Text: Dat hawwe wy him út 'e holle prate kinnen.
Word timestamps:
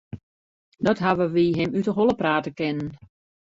Dat 0.87 1.01
hawwe 1.05 1.25
wy 1.35 1.45
him 1.57 1.71
út 1.77 1.87
'e 1.89 1.93
holle 1.97 2.15
prate 2.21 2.51
kinnen. 2.57 2.89